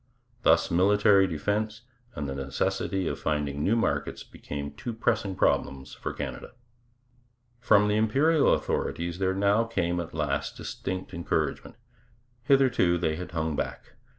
Thus 0.41 0.71
military 0.71 1.27
defence 1.27 1.81
and 2.15 2.27
the 2.27 2.33
necessity 2.33 3.07
of 3.07 3.19
finding 3.19 3.63
new 3.63 3.75
markets 3.75 4.23
became 4.23 4.71
two 4.71 4.93
pressing 4.93 5.35
problems 5.35 5.93
for 5.93 6.11
Canada. 6.11 6.53
From 7.59 7.87
the 7.87 7.97
Imperial 7.97 8.51
authorities 8.51 9.19
there 9.19 9.35
came 9.65 9.97
now 9.97 10.03
at 10.03 10.13
last 10.15 10.57
distinct 10.57 11.13
encouragement. 11.13 11.75
Hitherto 12.41 12.97
they 12.97 13.15
had 13.15 13.33
hung 13.33 13.55
back. 13.55 13.93